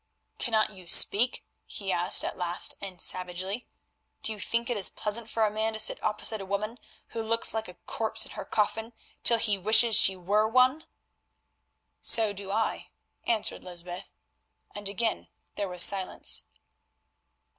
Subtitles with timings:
[0.39, 3.67] "Cannot you speak?" he asked at last and savagely.
[4.23, 7.21] "Do you think it is pleasant for a man to sit opposite a woman who
[7.21, 8.93] looks like a corpse in her coffin
[9.23, 10.87] till he wishes she were one?"
[12.01, 12.89] "So do I,"
[13.27, 14.09] answered Lysbeth,
[14.73, 16.45] and again there was silence.